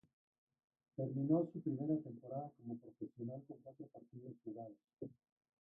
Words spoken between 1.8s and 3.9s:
temporada como profesional con cuatro